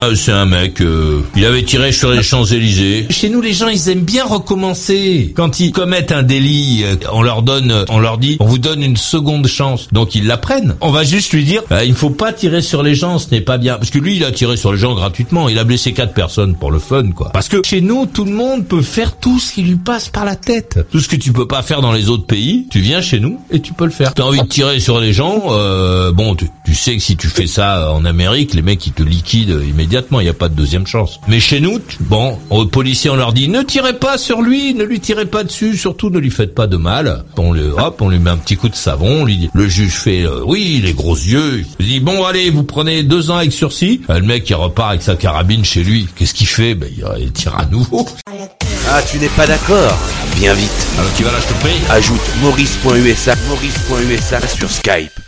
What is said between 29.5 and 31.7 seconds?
immédiatement immédiatement, il n'y a pas de deuxième chance. Mais chez